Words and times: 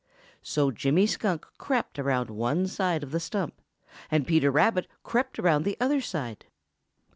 So 0.41 0.71
Jimmy 0.71 1.05
Skunk 1.05 1.45
crept 1.59 1.99
around 1.99 2.31
one 2.31 2.65
side 2.65 3.03
of 3.03 3.11
the 3.11 3.19
stump, 3.19 3.61
and 4.09 4.25
Peter 4.25 4.49
Rabbit 4.49 4.87
crept 5.03 5.37
around 5.37 5.61
the 5.63 5.77
other 5.79 6.01
side. 6.01 6.47